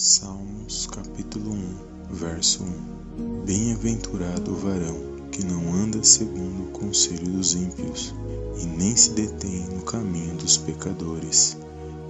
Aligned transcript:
Salmos 0.00 0.86
capítulo 0.86 1.50
1, 1.50 2.14
verso 2.14 2.62
1 2.62 3.44
Bem-aventurado 3.44 4.52
o 4.52 4.54
varão 4.54 4.96
que 5.32 5.44
não 5.44 5.74
anda 5.74 6.04
segundo 6.04 6.68
o 6.68 6.70
conselho 6.70 7.28
dos 7.32 7.56
ímpios, 7.56 8.14
e 8.62 8.64
nem 8.64 8.94
se 8.94 9.10
detém 9.10 9.66
no 9.74 9.82
caminho 9.82 10.36
dos 10.36 10.56
pecadores, 10.56 11.56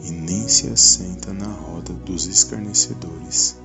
e 0.04 0.10
nem 0.10 0.46
se 0.46 0.68
assenta 0.68 1.32
na 1.32 1.46
roda 1.46 1.94
dos 2.04 2.26
escarnecedores. 2.26 3.56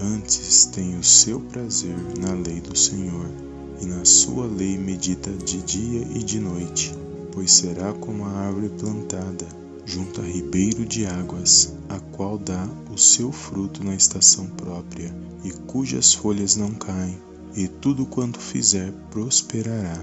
Antes 0.00 0.64
tem 0.64 0.98
o 0.98 1.04
seu 1.04 1.38
prazer 1.38 1.94
na 2.18 2.32
lei 2.32 2.60
do 2.60 2.76
Senhor, 2.76 3.30
e 3.80 3.86
na 3.86 4.04
sua 4.04 4.46
lei 4.46 4.76
medita 4.76 5.30
de 5.30 5.62
dia 5.62 6.00
e 6.16 6.24
de 6.24 6.40
noite, 6.40 6.92
pois 7.30 7.52
será 7.52 7.92
como 7.92 8.24
a 8.24 8.30
árvore 8.30 8.70
plantada 8.70 9.46
junto 9.88 10.20
a 10.20 10.24
ribeiro 10.24 10.84
de 10.84 11.06
águas, 11.06 11.72
a 11.88 11.98
qual 11.98 12.36
dá 12.36 12.68
o 12.92 12.98
seu 12.98 13.32
fruto 13.32 13.82
na 13.82 13.94
estação 13.94 14.44
própria, 14.48 15.16
e 15.42 15.50
cujas 15.50 16.12
folhas 16.12 16.56
não 16.56 16.72
caem, 16.72 17.18
e 17.56 17.66
tudo 17.66 18.04
quanto 18.04 18.38
fizer 18.38 18.92
prosperará. 19.10 19.98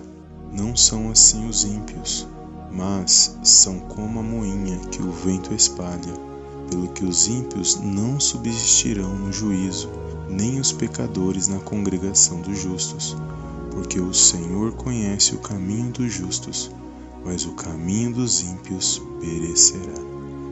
Não 0.51 0.75
são 0.75 1.11
assim 1.11 1.47
os 1.47 1.63
ímpios, 1.65 2.27
mas 2.71 3.37
são 3.43 3.79
como 3.79 4.19
a 4.19 4.23
moinha 4.23 4.79
que 4.89 5.03
o 5.03 5.11
vento 5.11 5.53
espalha. 5.53 6.25
Pelo 6.67 6.87
que 6.87 7.05
os 7.05 7.27
ímpios 7.27 7.75
não 7.75 8.19
subsistirão 8.19 9.15
no 9.15 9.31
juízo, 9.31 9.87
nem 10.27 10.59
os 10.59 10.71
pecadores 10.71 11.47
na 11.47 11.59
congregação 11.59 12.41
dos 12.41 12.57
justos, 12.57 13.15
porque 13.69 13.99
o 13.99 14.15
Senhor 14.15 14.71
conhece 14.71 15.35
o 15.35 15.39
caminho 15.39 15.91
dos 15.91 16.11
justos 16.11 16.71
mas 17.25 17.45
o 17.45 17.53
caminho 17.53 18.13
dos 18.13 18.43
ímpios 18.43 19.01
perecerá. 19.19 19.99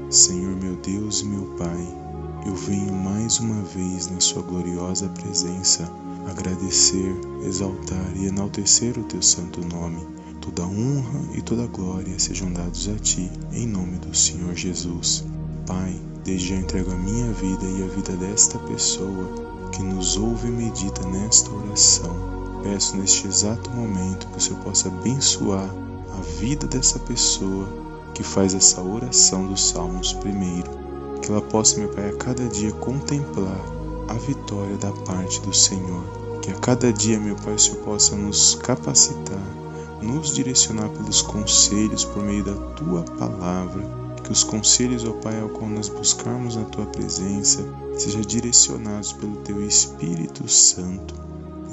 Senhor 0.09 0.55
meu 0.55 0.76
Deus 0.77 1.22
e 1.22 1.26
meu 1.26 1.45
Pai, 1.58 2.04
eu 2.45 2.55
venho 2.55 2.94
mais 2.94 3.40
uma 3.40 3.62
vez 3.62 4.09
na 4.09 4.20
Sua 4.20 4.41
gloriosa 4.41 5.08
presença 5.09 5.90
agradecer, 6.28 7.16
exaltar 7.45 8.12
e 8.16 8.25
enaltecer 8.25 8.97
o 8.97 9.03
Teu 9.03 9.22
santo 9.22 9.62
nome. 9.66 10.06
Toda 10.42 10.64
honra 10.64 11.22
e 11.36 11.42
toda 11.42 11.67
glória 11.67 12.20
sejam 12.20 12.52
dados 12.52 12.90
a 12.90 12.95
Ti, 12.95 13.31
em 13.53 13.66
nome 13.66 13.97
do 14.00 14.14
Senhor 14.16 14.56
Jesus. 14.56 15.23
Pai, 15.66 16.02
desde 16.23 16.50
já 16.50 16.56
entrego 16.56 16.92
a 16.92 16.97
minha 16.97 17.31
vida 17.34 17.66
e 17.66 17.84
a 17.84 17.88
vida 17.88 18.14
desta 18.17 18.59
pessoa 18.59 19.69
que 19.72 19.81
nos 19.81 20.17
ouve 20.17 20.47
e 20.47 20.52
medita 20.52 21.08
nesta 21.08 21.50
oração. 21.52 22.34
Peço 22.62 22.97
neste 22.97 23.28
exato 23.28 23.69
momento 23.72 24.28
que 24.28 24.38
o 24.38 24.42
Senhor 24.42 24.59
possa 24.64 24.90
abençoar 24.90 25.69
a 26.17 26.22
vida 26.39 26.67
dessa 26.67 27.00
pessoa 27.00 27.67
que 28.14 28.23
faz 28.23 28.53
essa 28.53 28.81
oração 28.81 29.47
dos 29.47 29.69
Salmos 29.69 30.14
primeiro, 30.14 30.69
que 31.22 31.31
ela 31.31 31.42
possa, 31.42 31.80
meu 31.80 31.89
Pai, 31.89 32.09
a 32.09 32.16
cada 32.16 32.47
dia 32.47 32.72
contemplar 32.72 33.59
a 34.08 34.14
vitória 34.14 34.78
da 34.78 34.91
parte 34.91 35.41
do 35.41 35.53
Senhor, 35.53 36.03
que 36.41 36.52
a 36.52 36.56
cada 36.56 36.94
dia, 36.94 37.19
meu 37.19 37.36
Pai, 37.36 37.56
o 37.56 37.59
Senhor 37.59 37.80
possa 37.80 38.16
nos 38.16 38.56
capacitar, 38.56 39.41
nos 40.02 40.34
direcionar 40.34 40.89
pelos 40.89 41.22
conselhos 41.22 42.06
por 42.06 42.23
meio 42.23 42.44
da 42.44 42.53
Tua 42.75 43.03
palavra, 43.17 43.84
que 44.23 44.31
os 44.31 44.44
conselhos, 44.44 45.03
ó 45.06 45.11
Pai, 45.14 45.39
ao 45.39 45.50
qual 45.50 45.69
nós 45.69 45.89
buscarmos 45.89 46.56
na 46.56 46.66
Tua 46.66 46.86
presença, 46.86 47.66
sejam 47.97 48.22
direcionados 48.22 49.14
pelo 49.14 49.38
Teu 49.38 49.66
Espírito 49.66 50.47
Santo 50.47 51.23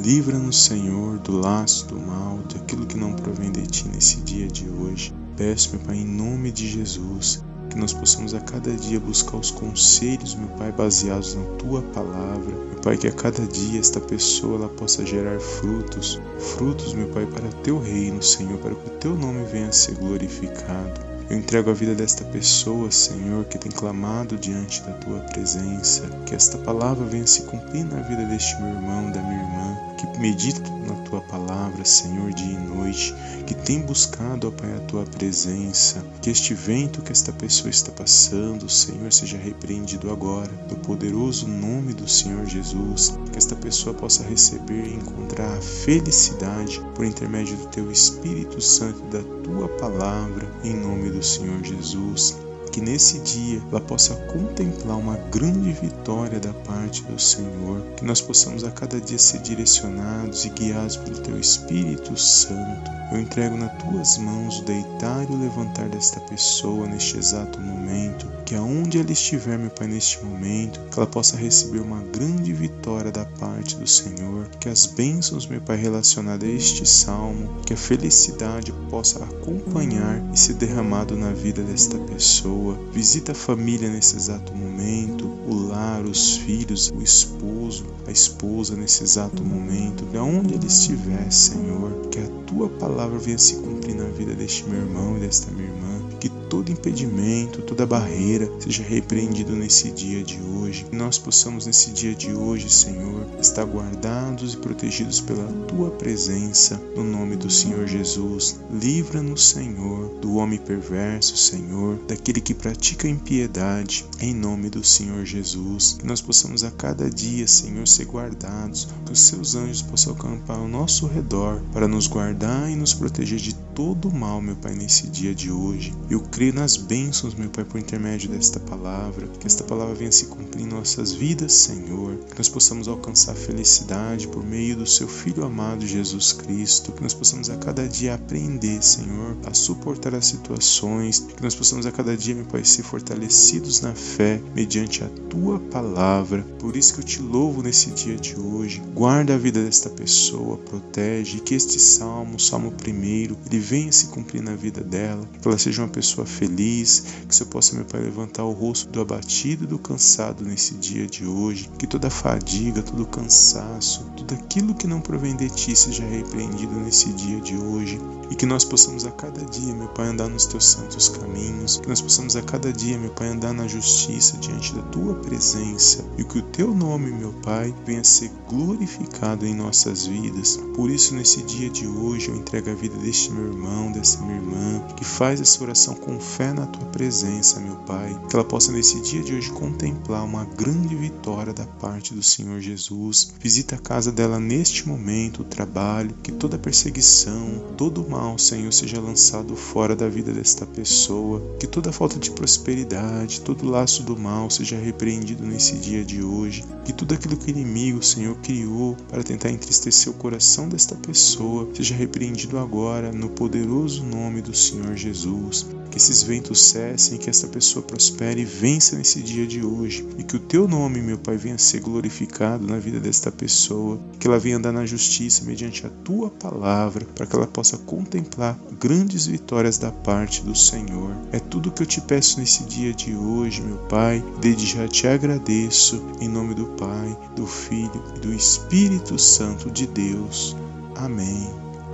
Livra-nos, 0.02 0.64
Senhor, 0.64 1.18
do 1.18 1.38
laço 1.38 1.86
do 1.88 2.00
mal, 2.00 2.38
daquilo 2.54 2.86
que 2.86 2.96
não 2.96 3.12
provém 3.12 3.52
de 3.52 3.66
ti 3.66 3.86
nesse 3.86 4.16
dia 4.22 4.46
de 4.46 4.66
hoje. 4.66 5.12
Peço, 5.36 5.72
meu 5.72 5.80
Pai, 5.80 5.96
em 5.96 6.06
nome 6.06 6.50
de 6.50 6.66
Jesus, 6.66 7.44
que 7.68 7.76
nós 7.76 7.92
possamos 7.92 8.32
a 8.32 8.40
cada 8.40 8.72
dia 8.72 8.98
buscar 8.98 9.36
os 9.36 9.50
conselhos, 9.50 10.34
meu 10.34 10.48
Pai, 10.56 10.72
baseados 10.72 11.34
na 11.34 11.44
tua 11.56 11.82
palavra. 11.82 12.50
Meu 12.50 12.80
Pai, 12.82 12.96
que 12.96 13.08
a 13.08 13.12
cada 13.12 13.46
dia 13.46 13.78
esta 13.78 14.00
pessoa 14.00 14.56
ela 14.56 14.68
possa 14.70 15.04
gerar 15.04 15.38
frutos, 15.38 16.18
frutos, 16.38 16.94
meu 16.94 17.08
Pai, 17.08 17.26
para 17.26 17.48
teu 17.62 17.78
reino, 17.78 18.22
Senhor, 18.22 18.56
para 18.58 18.74
que 18.74 18.88
o 18.88 18.98
teu 18.98 19.14
nome 19.14 19.44
venha 19.52 19.68
a 19.68 19.72
ser 19.72 19.96
glorificado. 19.96 21.09
Eu 21.30 21.38
entrego 21.38 21.70
a 21.70 21.72
vida 21.72 21.94
desta 21.94 22.24
pessoa, 22.24 22.90
Senhor, 22.90 23.44
que 23.44 23.56
tem 23.56 23.70
clamado 23.70 24.36
diante 24.36 24.82
da 24.82 24.90
tua 24.94 25.20
presença. 25.20 26.02
Que 26.26 26.34
esta 26.34 26.58
palavra 26.58 27.06
venha 27.06 27.24
se 27.24 27.42
cumprir 27.42 27.84
na 27.84 28.00
vida 28.00 28.24
deste 28.24 28.60
meu 28.60 28.74
irmão, 28.74 29.12
da 29.12 29.22
minha 29.22 29.40
irmã, 29.40 29.78
que 29.96 30.18
medita 30.18 30.68
na 30.88 30.94
tua 31.04 31.20
palavra, 31.20 31.84
Senhor, 31.84 32.32
dia 32.32 32.58
e 32.58 32.58
noite, 32.58 33.14
que 33.46 33.54
tem 33.54 33.80
buscado, 33.80 34.50
Pai, 34.50 34.74
a 34.74 34.80
tua 34.80 35.04
presença. 35.04 36.04
Que 36.20 36.30
este 36.30 36.52
vento 36.52 37.00
que 37.00 37.12
esta 37.12 37.32
pessoa 37.32 37.70
está 37.70 37.92
passando, 37.92 38.68
Senhor, 38.68 39.12
seja 39.12 39.38
repreendido 39.38 40.10
agora, 40.10 40.50
no 40.68 40.78
poderoso 40.78 41.46
nome 41.46 41.94
do 41.94 42.08
Senhor 42.08 42.44
Jesus. 42.44 43.16
Que 43.30 43.38
esta 43.38 43.54
pessoa 43.54 43.94
possa 43.94 44.24
receber 44.24 44.84
e 44.84 44.94
encontrar 44.94 45.56
a 45.56 45.60
felicidade 45.60 46.82
por 47.00 47.06
intermédio 47.06 47.56
do 47.56 47.66
teu 47.68 47.90
Espírito 47.90 48.60
Santo, 48.60 49.00
da 49.04 49.22
tua 49.42 49.66
palavra, 49.78 50.46
em 50.62 50.74
nome 50.74 51.08
do 51.08 51.22
Senhor 51.22 51.64
Jesus 51.64 52.38
que 52.70 52.80
nesse 52.80 53.18
dia 53.20 53.60
ela 53.70 53.80
possa 53.80 54.14
contemplar 54.14 54.96
uma 54.96 55.16
grande 55.30 55.72
vitória 55.72 56.38
da 56.38 56.52
parte 56.52 57.02
do 57.04 57.20
Senhor, 57.20 57.82
que 57.96 58.04
nós 58.04 58.20
possamos 58.20 58.64
a 58.64 58.70
cada 58.70 59.00
dia 59.00 59.18
ser 59.18 59.38
direcionados 59.40 60.44
e 60.44 60.50
guiados 60.50 60.96
pelo 60.96 61.18
Teu 61.18 61.38
Espírito 61.38 62.16
Santo. 62.16 62.90
Eu 63.12 63.20
entrego 63.20 63.56
nas 63.56 63.70
Tuas 63.82 64.18
mãos 64.18 64.60
o 64.60 64.64
deitar 64.64 65.28
e 65.28 65.32
o 65.32 65.40
levantar 65.40 65.88
desta 65.88 66.20
pessoa 66.20 66.86
neste 66.86 67.18
exato 67.18 67.60
momento, 67.60 68.26
que 68.44 68.54
aonde 68.54 68.98
ela 68.98 69.10
estiver, 69.10 69.58
meu 69.58 69.70
Pai, 69.70 69.88
neste 69.88 70.24
momento, 70.24 70.80
que 70.90 70.98
ela 70.98 71.08
possa 71.08 71.36
receber 71.36 71.80
uma 71.80 72.00
grande 72.02 72.52
vitória 72.52 73.10
da 73.10 73.24
parte 73.24 73.76
do 73.76 73.86
Senhor, 73.86 74.48
que 74.60 74.68
as 74.68 74.86
bênçãos, 74.86 75.46
meu 75.46 75.60
Pai, 75.60 75.76
relacionadas 75.76 76.48
a 76.48 76.52
este 76.52 76.86
salmo, 76.86 77.48
que 77.66 77.72
a 77.72 77.76
felicidade 77.76 78.72
possa 78.88 79.24
acompanhar 79.24 80.22
e 80.32 80.38
ser 80.38 80.54
derramado 80.54 81.16
na 81.16 81.32
vida 81.32 81.62
desta 81.62 81.98
pessoa 81.98 82.59
pessoa, 82.60 82.78
visita 82.92 83.32
a 83.32 83.34
família 83.34 83.88
nesse 83.88 84.16
exato 84.16 84.54
momento, 84.54 85.26
o 85.26 85.68
lar, 85.68 86.04
os 86.04 86.36
filhos, 86.36 86.92
o 86.94 87.02
esposo, 87.02 87.86
a 88.06 88.10
esposa 88.10 88.76
nesse 88.76 89.02
exato 89.02 89.42
momento, 89.42 90.04
de 90.04 90.18
onde 90.18 90.54
ele 90.54 90.66
estiver, 90.66 91.30
Senhor, 91.30 92.08
que 92.10 92.18
a 92.18 92.26
tua 92.46 92.68
palavra 92.68 93.18
venha 93.18 93.38
se 93.38 93.56
cumprir 93.56 93.94
na 93.94 94.04
vida 94.04 94.34
deste 94.34 94.64
meu 94.68 94.80
irmão 94.80 95.16
e 95.16 95.20
desta 95.20 95.50
minha 95.50 95.68
irmã, 95.68 95.99
que 96.20 96.28
todo 96.28 96.70
impedimento, 96.70 97.62
toda 97.62 97.86
barreira 97.86 98.50
seja 98.60 98.82
repreendido 98.82 99.56
nesse 99.56 99.90
dia 99.90 100.22
de 100.22 100.38
hoje. 100.40 100.84
Que 100.84 100.94
nós 100.94 101.18
possamos 101.18 101.66
nesse 101.66 101.90
dia 101.90 102.14
de 102.14 102.32
hoje, 102.32 102.68
Senhor, 102.68 103.26
estar 103.40 103.64
guardados 103.64 104.54
e 104.54 104.56
protegidos 104.58 105.20
pela 105.20 105.46
tua 105.66 105.90
presença, 105.90 106.80
no 106.94 107.02
nome 107.02 107.36
do 107.36 107.50
Senhor 107.50 107.86
Jesus. 107.86 108.60
Livra-nos, 108.70 109.48
Senhor, 109.48 110.10
do 110.20 110.34
homem 110.34 110.58
perverso, 110.58 111.36
Senhor, 111.36 111.98
daquele 112.06 112.40
que 112.40 112.52
pratica 112.52 113.08
impiedade, 113.08 114.04
em 114.20 114.34
nome 114.34 114.68
do 114.68 114.84
Senhor 114.84 115.24
Jesus. 115.24 115.96
Que 115.98 116.06
nós 116.06 116.20
possamos 116.20 116.62
a 116.62 116.70
cada 116.70 117.08
dia, 117.08 117.48
Senhor, 117.48 117.88
ser 117.88 118.04
guardados, 118.04 118.88
que 119.06 119.12
os 119.12 119.20
seus 119.20 119.54
anjos 119.54 119.80
possam 119.80 120.12
acampar 120.12 120.58
ao 120.58 120.68
nosso 120.68 121.06
redor 121.06 121.62
para 121.72 121.88
nos 121.88 122.06
guardar 122.06 122.70
e 122.70 122.76
nos 122.76 122.92
proteger 122.92 123.38
de 123.38 123.54
todo 123.80 124.10
o 124.10 124.14
mal, 124.14 124.42
meu 124.42 124.56
Pai, 124.56 124.74
nesse 124.74 125.06
dia 125.06 125.34
de 125.34 125.50
hoje. 125.50 125.94
Eu 126.10 126.20
creio 126.20 126.52
nas 126.52 126.76
bênçãos, 126.76 127.34
meu 127.34 127.48
Pai, 127.48 127.64
por 127.64 127.80
intermédio 127.80 128.28
desta 128.28 128.60
palavra, 128.60 129.26
que 129.26 129.46
esta 129.46 129.64
palavra 129.64 129.94
venha 129.94 130.12
se 130.12 130.26
cumprir 130.26 130.64
em 130.64 130.66
nossas 130.66 131.12
vidas, 131.12 131.54
Senhor, 131.54 132.18
que 132.28 132.36
nós 132.36 132.46
possamos 132.46 132.88
alcançar 132.88 133.34
felicidade 133.34 134.28
por 134.28 134.44
meio 134.44 134.76
do 134.76 134.86
Seu 134.86 135.08
Filho 135.08 135.46
amado 135.46 135.86
Jesus 135.86 136.34
Cristo, 136.34 136.92
que 136.92 137.02
nós 137.02 137.14
possamos 137.14 137.48
a 137.48 137.56
cada 137.56 137.88
dia 137.88 138.16
aprender, 138.16 138.82
Senhor, 138.82 139.38
a 139.46 139.54
suportar 139.54 140.14
as 140.14 140.26
situações, 140.26 141.20
que 141.34 141.42
nós 141.42 141.54
possamos 141.54 141.86
a 141.86 141.90
cada 141.90 142.14
dia, 142.14 142.34
meu 142.34 142.44
Pai, 142.44 142.62
ser 142.62 142.82
fortalecidos 142.82 143.80
na 143.80 143.94
fé 143.94 144.42
mediante 144.54 145.02
a 145.02 145.08
Tua 145.30 145.58
palavra. 145.58 146.42
Por 146.58 146.76
isso 146.76 146.92
que 146.92 147.00
eu 147.00 147.04
te 147.04 147.22
louvo 147.22 147.62
nesse 147.62 147.88
dia 147.92 148.16
de 148.16 148.38
hoje. 148.38 148.82
Guarda 148.94 149.36
a 149.36 149.38
vida 149.38 149.64
desta 149.64 149.88
pessoa, 149.88 150.58
protege, 150.58 151.40
que 151.40 151.54
este 151.54 151.80
salmo, 151.80 152.38
salmo 152.38 152.72
primeiro, 152.72 153.38
ele 153.46 153.69
venha 153.70 153.92
se 153.92 154.08
cumprir 154.08 154.42
na 154.42 154.56
vida 154.56 154.82
dela, 154.82 155.24
que 155.40 155.46
ela 155.46 155.56
seja 155.56 155.82
uma 155.82 155.88
pessoa 155.88 156.26
feliz, 156.26 157.04
que 157.28 157.32
você 157.32 157.44
possa, 157.44 157.76
meu 157.76 157.84
Pai, 157.84 158.00
levantar 158.00 158.42
o 158.42 158.50
rosto 158.50 158.90
do 158.90 159.00
abatido 159.00 159.62
e 159.62 159.66
do 159.68 159.78
cansado 159.78 160.44
nesse 160.44 160.74
dia 160.74 161.06
de 161.06 161.24
hoje, 161.24 161.70
que 161.78 161.86
toda 161.86 162.10
fadiga, 162.10 162.82
todo 162.82 163.06
cansaço, 163.06 164.10
tudo 164.16 164.34
aquilo 164.34 164.74
que 164.74 164.88
não 164.88 165.00
provém 165.00 165.36
de 165.36 165.48
Ti 165.48 165.76
seja 165.76 166.04
repreendido 166.04 166.74
nesse 166.80 167.12
dia 167.12 167.40
de 167.40 167.56
hoje, 167.56 168.00
e 168.28 168.34
que 168.34 168.44
nós 168.44 168.64
possamos 168.64 169.06
a 169.06 169.12
cada 169.12 169.44
dia, 169.44 169.72
meu 169.72 169.88
Pai, 169.88 170.08
andar 170.08 170.28
nos 170.28 170.46
Teus 170.46 170.66
santos 170.66 171.08
caminhos, 171.08 171.78
que 171.78 171.88
nós 171.88 172.00
possamos 172.00 172.34
a 172.34 172.42
cada 172.42 172.72
dia, 172.72 172.98
meu 172.98 173.10
Pai, 173.10 173.28
andar 173.28 173.52
na 173.52 173.68
justiça 173.68 174.36
diante 174.38 174.74
da 174.74 174.82
Tua 174.82 175.14
presença 175.14 176.04
e 176.18 176.24
que 176.24 176.38
o 176.38 176.42
teu 176.42 176.74
nome, 176.74 177.12
meu 177.12 177.32
Pai, 177.34 177.72
venha 177.86 178.02
ser 178.02 178.32
glorificado 178.48 179.46
em 179.46 179.54
nossas 179.54 180.06
vidas. 180.06 180.56
Por 180.74 180.90
isso, 180.90 181.14
nesse 181.14 181.42
dia 181.42 181.70
de 181.70 181.86
hoje, 181.86 182.28
eu 182.28 182.36
entrego 182.36 182.70
a 182.70 182.74
vida 182.74 182.96
deste 182.96 183.30
meu 183.30 183.46
irmão, 183.46 183.59
dessa 183.92 184.22
minha 184.22 184.36
irmã, 184.36 184.82
que 184.96 185.04
faz 185.04 185.40
essa 185.40 185.62
oração 185.62 185.94
com 185.94 186.18
fé 186.18 186.52
na 186.52 186.66
tua 186.66 186.86
presença, 186.86 187.60
meu 187.60 187.76
Pai. 187.76 188.18
Que 188.28 188.34
ela 188.34 188.44
possa, 188.44 188.72
nesse 188.72 189.00
dia 189.02 189.22
de 189.22 189.34
hoje, 189.34 189.50
contemplar 189.50 190.24
uma 190.24 190.44
grande 190.44 190.94
vitória 190.94 191.52
da 191.52 191.66
parte 191.66 192.14
do 192.14 192.22
Senhor 192.22 192.60
Jesus. 192.60 193.34
Visita 193.38 193.74
a 193.74 193.78
casa 193.78 194.10
dela 194.10 194.40
neste 194.40 194.88
momento, 194.88 195.42
o 195.42 195.44
trabalho, 195.44 196.14
que 196.22 196.32
toda 196.32 196.58
perseguição, 196.58 197.62
todo 197.76 198.08
mal, 198.08 198.38
Senhor, 198.38 198.72
seja 198.72 199.00
lançado 199.00 199.54
fora 199.54 199.94
da 199.94 200.08
vida 200.08 200.32
desta 200.32 200.64
pessoa. 200.64 201.42
Que 201.58 201.66
toda 201.66 201.92
falta 201.92 202.18
de 202.18 202.30
prosperidade, 202.30 203.42
todo 203.42 203.68
laço 203.68 204.02
do 204.02 204.18
mal 204.18 204.48
seja 204.48 204.76
repreendido 204.76 205.44
nesse 205.44 205.74
dia 205.76 206.04
de 206.04 206.22
hoje. 206.22 206.64
Que 206.84 206.92
tudo 206.92 207.14
aquilo 207.14 207.36
que 207.36 207.50
o 207.50 207.50
inimigo, 207.50 208.02
Senhor, 208.02 208.36
criou 208.36 208.96
para 209.08 209.22
tentar 209.22 209.50
entristecer 209.50 210.10
o 210.10 210.16
coração 210.16 210.68
desta 210.68 210.94
pessoa 210.94 211.68
seja 211.74 211.94
repreendido 211.94 212.58
agora 212.58 213.12
no 213.12 213.28
poderoso 213.40 214.04
nome 214.04 214.42
do 214.42 214.54
Senhor 214.54 214.94
Jesus. 214.94 215.66
Que 215.90 215.96
esses 215.96 216.22
ventos 216.22 216.60
cessem, 216.60 217.16
que 217.16 217.30
esta 217.30 217.48
pessoa 217.48 217.82
prospere 217.82 218.42
e 218.42 218.44
vença 218.44 218.96
nesse 218.96 219.22
dia 219.22 219.46
de 219.46 219.64
hoje. 219.64 220.06
E 220.18 220.22
que 220.22 220.36
o 220.36 220.38
teu 220.38 220.68
nome, 220.68 221.00
meu 221.00 221.16
Pai, 221.16 221.38
venha 221.38 221.56
ser 221.56 221.80
glorificado 221.80 222.66
na 222.66 222.78
vida 222.78 223.00
desta 223.00 223.32
pessoa. 223.32 223.98
Que 224.18 224.26
ela 224.26 224.38
venha 224.38 224.58
andar 224.58 224.72
na 224.72 224.84
justiça 224.84 225.42
mediante 225.46 225.86
a 225.86 225.90
tua 226.04 226.28
palavra, 226.28 227.06
para 227.14 227.24
que 227.24 227.34
ela 227.34 227.46
possa 227.46 227.78
contemplar 227.78 228.60
grandes 228.78 229.26
vitórias 229.26 229.78
da 229.78 229.90
parte 229.90 230.42
do 230.42 230.54
Senhor. 230.54 231.16
É 231.32 231.40
tudo 231.40 231.72
que 231.72 231.82
eu 231.82 231.86
te 231.86 232.02
peço 232.02 232.38
nesse 232.38 232.64
dia 232.64 232.92
de 232.92 233.16
hoje, 233.16 233.62
meu 233.62 233.78
Pai. 233.88 234.22
Desde 234.42 234.66
já 234.66 234.86
te 234.86 235.06
agradeço, 235.06 236.04
em 236.20 236.28
nome 236.28 236.54
do 236.54 236.66
Pai, 236.66 237.18
do 237.34 237.46
Filho 237.46 238.04
e 238.16 238.20
do 238.20 238.34
Espírito 238.34 239.18
Santo 239.18 239.70
de 239.70 239.86
Deus. 239.86 240.54
Amém, 240.94 241.50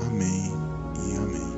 amém 0.08 0.65
e 1.04 1.16
amém. 1.16 1.55